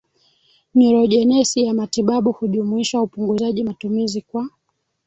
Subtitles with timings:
[0.75, 4.49] Nyurojenesi ya matibabu hujumuisha upunguzaji matumizi kwa